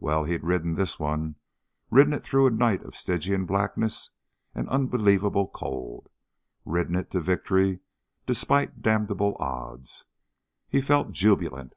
[0.00, 1.36] Well, he'd ridden this one
[1.90, 4.10] ridden it through a night of Stygian blackness
[4.54, 6.10] and unbelievable cold.
[6.66, 7.80] Ridden it to victory
[8.26, 10.04] despite damnable odds.
[10.68, 11.72] He felt jubilant.